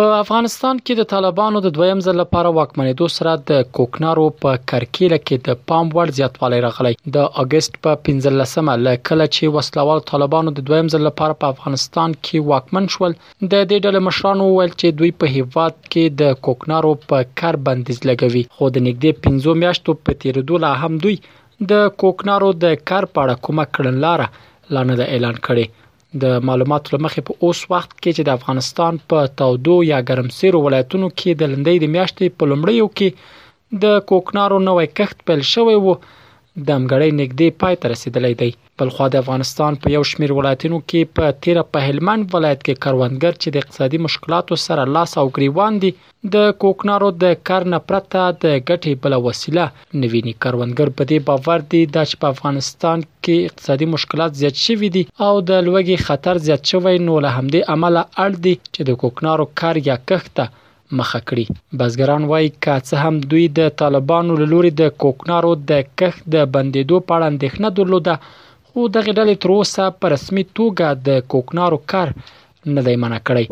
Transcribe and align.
په 0.00 0.06
افغانستان 0.22 0.80
کې 0.86 0.94
د 0.96 1.06
طالبانو 1.10 1.60
د 1.66 1.70
دویم 1.76 2.00
ځل 2.06 2.16
لپاره 2.20 2.48
واکمنېدو 2.56 3.06
سره 3.12 3.32
د 3.50 3.60
کوکنارو 3.76 4.24
په 4.44 4.50
کرکیله 4.72 5.18
کې 5.20 5.46
د 5.46 5.62
پام 5.70 5.92
وړ 5.98 6.10
زیاتوالی 6.18 6.58
راغلی 6.64 6.90
د 7.16 7.28
اگست 7.42 7.78
په 7.86 7.94
15مه 8.08 8.74
لکه 8.88 9.28
چې 9.36 9.54
وسلوال 9.54 10.02
طالبانو 10.10 10.52
د 10.58 10.66
دویم 10.70 10.90
ځل 10.96 11.02
لپاره 11.08 11.38
په 11.44 11.54
افغانستان 11.56 12.16
کې 12.16 12.50
واکمن 12.50 12.90
شول 12.96 13.14
د 13.16 13.54
دې 13.70 13.78
ډله 13.86 14.04
مشرانو 14.08 14.50
ویل 14.50 14.72
چې 14.76 14.98
دوی 15.00 15.12
په 15.22 15.32
هیواد 15.38 15.78
کې 15.78 16.20
د 16.20 16.36
کوکنارو 16.48 16.92
په 17.14 17.30
کار 17.42 17.60
بندیز 17.70 18.02
لګوي 18.10 18.44
خو 18.58 18.70
د 18.76 18.86
نګدې 18.86 19.24
15 19.30 19.60
میاشتو 19.64 19.96
په 20.08 20.20
تیریدو 20.26 20.60
لا 20.66 20.74
هم 20.84 20.92
دوی 21.06 21.16
د 21.72 21.80
کوکنارو 22.04 22.52
د 22.66 22.78
کار 22.92 23.12
په 23.14 23.26
اړه 23.26 23.42
کومه 23.48 23.68
کړنلاره 23.74 24.76
لانه 24.76 25.00
د 25.02 25.10
اعلان 25.16 25.42
کړي 25.50 25.68
د 26.22 26.24
معلوماتو 26.48 26.92
لمخې 26.96 27.20
په 27.28 27.32
اوس 27.44 27.60
وخت 27.72 27.90
کې 28.02 28.10
چې 28.16 28.22
د 28.24 28.30
افغانستان 28.38 28.92
په 29.08 29.18
تودو 29.38 29.76
یا 29.92 29.98
ګرمسیرو 30.08 30.58
ولایتونو 30.66 31.08
کې 31.18 31.30
د 31.40 31.42
لندې 31.52 31.74
د 31.80 31.84
میاشتې 31.94 32.24
په 32.38 32.44
لومړیو 32.50 32.86
کې 32.96 33.08
د 33.82 33.84
کوکنارو 34.08 34.58
نوې 34.68 34.86
کښت 34.96 35.16
پیل 35.26 35.42
شوې 35.54 35.76
وو 35.84 35.94
د 36.66 36.68
امګړۍ 36.80 37.10
نږدې 37.20 37.48
پای 37.60 37.74
ته 37.80 37.86
رسیدلی 37.94 38.34
دی 38.40 38.50
بل 38.78 38.88
خو 38.94 39.06
د 39.10 39.14
افغانستان 39.22 39.72
په 39.82 39.86
یو 39.96 40.02
شمیر 40.10 40.30
ولایتونو 40.38 40.78
کې 40.88 41.00
په 41.16 41.24
تیره 41.44 41.62
په 41.72 41.78
هلمند 41.86 42.22
ولایت 42.34 42.60
کې 42.66 42.80
کروندګر 42.84 43.32
چې 43.42 43.48
د 43.50 43.56
اقتصادي 43.62 43.98
مشکلاتو 44.06 44.54
سره 44.66 44.82
لاس 44.94 45.10
او 45.20 45.26
ګریوان 45.36 45.72
دي 45.82 45.90
د 46.34 46.36
کوکنارو 46.62 47.08
د 47.24 47.36
کار 47.48 47.62
نه 47.72 47.80
پرته 47.88 48.20
د 48.44 48.46
ګټې 48.68 48.92
بل 49.02 49.12
وسیله 49.28 49.64
نویني 50.02 50.34
کروندګر 50.44 50.88
په 50.98 51.02
دې 51.10 51.18
باور 51.28 51.58
دي 51.72 51.82
چې 52.10 52.14
په 52.22 52.26
افغانستان 52.34 52.98
کې 53.24 53.36
اقتصادي 53.48 53.86
مشکلات 53.96 54.30
زیات 54.40 54.56
شوي 54.66 54.88
دي 54.96 55.02
او 55.28 55.34
د 55.48 55.50
لوګي 55.68 55.96
خطر 56.06 56.34
زیات 56.46 56.62
شوی 56.70 56.96
نو 57.08 57.14
له 57.24 57.30
همدې 57.36 57.60
عمله 57.74 58.02
اړ 58.24 58.30
دي 58.44 58.54
چې 58.74 58.80
د 58.88 58.90
کوکنارو 59.02 59.46
کار 59.60 59.74
یا 59.90 59.96
کښته 60.08 60.46
مخه 60.92 61.20
کړي 61.28 61.44
بزګران 61.80 62.24
وایي 62.30 62.48
که 62.64 62.78
څه 62.88 62.96
هم 63.06 63.20
دوی 63.34 63.44
د 63.58 63.68
طالبانو 63.82 64.34
له 64.40 64.46
لوري 64.54 64.70
د 64.80 64.90
کوکنارو 65.04 65.52
د 65.70 65.86
کښت 66.02 66.22
د 66.36 66.50
بندیدو 66.56 67.00
په 67.08 67.12
اړه 67.16 67.26
اندېښنه 67.32 67.68
درلوده 67.76 68.14
خو 68.68 68.86
دغه 68.96 69.12
ډلې 69.18 69.34
تر 69.44 69.50
اوسه 69.54 69.84
په 70.00 70.12
رسمي 70.14 70.44
توګه 70.56 70.88
د 71.08 71.24
کوکنارو 71.34 71.78
کار 71.94 72.12
نه 72.74 72.80
دی 72.88 72.94
منع 73.06 73.18
کړی 73.30 73.46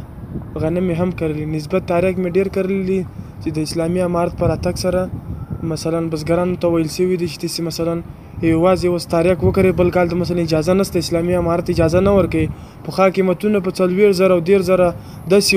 غنم 0.62 0.88
هم 1.00 1.10
کرلی 1.20 1.44
نسبت 1.54 1.82
تاریخ 1.92 2.14
مې 2.22 2.30
ډیر 2.36 2.48
کرلی 2.56 2.98
چې 3.42 3.48
د 3.56 3.66
اسلامي 3.66 4.00
امارت 4.08 4.32
پر 4.40 4.48
اتک 4.56 4.76
سره 4.84 5.02
مثلا 5.72 6.00
بزګرانو 6.12 6.60
ته 6.62 6.66
ویل 6.74 6.88
سوي 6.96 7.16
دي 7.22 7.28
چې 7.32 7.60
مثلا 7.70 7.94
یوازې 8.50 8.88
اوس 8.90 9.04
تاریخ 9.10 9.38
وکړي 9.44 9.72
بل 9.80 9.90
کال 9.96 10.06
د 10.12 10.18
مثلا 10.22 10.40
اجازه 10.44 10.74
نشته 10.78 10.98
اسلامي 11.02 11.34
امارت 11.40 11.68
اجازه 11.74 12.00
نه 12.06 12.12
ورکوي 12.18 12.48
پخوا 12.86 13.06
قیمتونه 13.18 13.60
په 13.66 13.70
څلوېښت 13.78 14.18
زره 14.20 14.34
او 14.38 14.42
دېرش 14.48 14.64
زره 14.70 14.88
داسې 15.32 15.54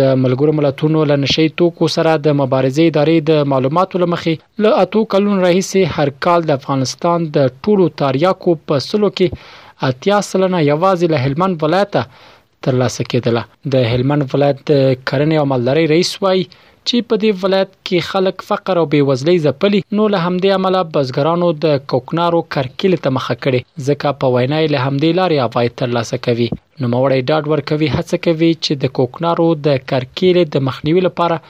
د 0.00 0.10
ملګرو 0.22 0.54
ملتونو 0.60 1.04
له 1.10 1.18
نشي 1.26 1.44
توکو 1.62 1.88
سره 1.96 2.14
د 2.26 2.34
مبارزې 2.40 2.92
ادارې 2.92 3.28
د 3.30 3.50
معلوماتو 3.52 4.02
لمخې 4.04 4.66
له 4.66 4.82
اتو 4.86 5.04
کلون 5.14 5.36
راهیسې 5.36 5.96
هر 6.00 6.12
کال 6.28 6.48
د 6.50 6.60
افغانستان 6.62 7.28
د 7.38 7.48
ټولو 7.66 7.88
تریاکو 8.04 8.56
په 8.72 8.84
سلو 8.88 9.12
کې 9.14 9.88
اتیا 9.92 10.20
سلنه 10.32 10.64
یوازې 10.70 11.12
له 11.14 11.22
هلمند 11.28 11.64
ولایت 11.68 12.00
ترلاسه 12.02 13.08
کېدله 13.14 13.72
د 13.76 13.88
هلمند 13.92 14.28
ولایت 14.36 14.64
کرنې 14.74 15.42
او 15.44 15.50
مالدارۍ 15.54 15.86
رئیس 15.96 16.14
وای 16.26 16.46
چې 16.90 17.06
په 17.10 17.18
دې 17.22 17.30
ولایت 17.44 17.74
کې 17.88 18.06
خلک 18.12 18.42
فقر 18.46 18.78
او 18.80 18.82
بیوزلي 18.94 19.34
ځپلي 19.44 19.80
نو 19.98 20.04
له 20.14 20.20
همدې 20.26 20.54
عمله 20.60 20.80
بزګرانو 20.94 21.48
د 21.64 21.76
کوکنارو 21.92 22.40
کرکیل 22.54 22.96
ته 23.04 23.12
مخه 23.18 23.34
کړي 23.44 23.60
ځکه 23.88 24.14
په 24.22 24.30
وینا 24.36 24.58
له 24.74 24.80
همدې 24.86 25.10
لارې 25.20 25.42
عواید 25.44 25.76
ترلاسه 25.82 26.18
کوي 26.26 26.48
نو 26.82 26.90
موړی 26.94 27.26
ډاډ 27.30 27.52
ورکوي 27.52 27.90
هڅه 27.96 28.18
کوي 28.26 28.50
چې 28.64 28.82
د 28.84 28.94
کوکنارو 28.98 29.46
د 29.66 29.84
کرکیل 29.92 30.40
د 30.56 30.64
مخنیوي 30.70 31.04
لپاره 31.08 31.40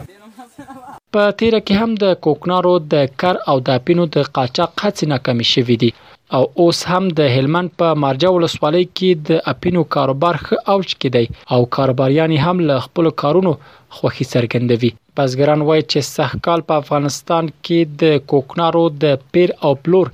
په 1.13 1.31
تیره 1.37 1.59
کې 1.67 1.75
هم 1.83 1.95
د 2.05 2.13
کوکنارو 2.27 2.75
د 2.95 3.05
کار 3.23 3.39
او 3.53 3.57
د 3.69 3.79
پینو 3.85 4.05
د 4.05 4.27
قاچاق 4.33 4.73
هڅې 4.85 5.11
ناکامې 5.13 5.53
شوې 5.55 5.77
دي 5.85 5.91
او 6.33 6.43
اوس 6.61 6.79
هم 6.91 7.03
د 7.17 7.27
هلمند 7.35 7.69
په 7.79 7.87
مارجه 8.03 8.29
ولسوالۍ 8.35 8.85
کې 8.97 9.09
د 9.29 9.51
اپینو 9.53 9.83
کاروبار 9.95 10.35
ښه 10.45 10.55
اوج 10.75 10.87
کې 10.99 11.09
دی 11.15 11.25
او 11.57 11.59
کاروباریان 11.77 12.31
هم 12.45 12.57
له 12.69 12.77
خپل 12.87 13.05
کارونو 13.23 13.51
خوښي 13.95 14.25
څرګندوي 14.33 14.89
بازګران 15.19 15.61
وایي 15.69 15.83
چې 15.91 15.99
سحکال 16.15 16.59
په 16.71 16.83
افغانستان 16.83 17.45
کې 17.65 17.79
د 18.03 18.27
کوکنارو 18.33 18.83
د 19.05 19.23
پیر 19.31 19.49
او 19.69 19.73
پلور 19.87 20.07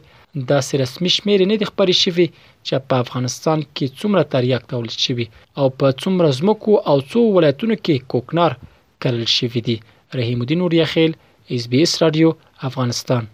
دا 0.53 0.57
سر 0.69 0.83
رسمي 0.85 1.13
شمیر 1.17 1.45
نه 1.53 1.59
د 1.65 1.69
خبرې 1.71 1.99
شوی 2.05 2.27
چې 2.39 2.89
په 2.93 3.05
افغانستان 3.07 3.67
کې 3.67 4.01
څومره 4.01 4.29
تریاک 4.33 4.67
تولید 4.73 4.99
شوی 5.05 5.29
او 5.29 5.69
په 5.83 5.93
څومره 6.01 6.39
زمکو 6.41 6.79
او 6.79 6.97
څو 7.11 7.25
ولایتونو 7.37 7.79
کې 7.83 8.09
کوکنار 8.15 8.57
کړل 8.63 9.35
شوی 9.37 9.65
دی 9.69 9.77
رحیم 10.21 10.43
الدین 10.47 10.67
اوریا 10.69 10.89
خیل 10.97 11.15
اس 11.59 11.71
بي 11.75 11.83
اس 11.89 11.97
رادیو 12.07 12.33
افغانستان 12.71 13.33